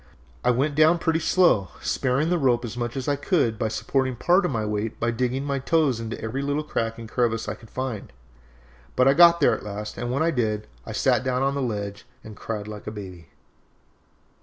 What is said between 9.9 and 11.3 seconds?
and when I did, I sat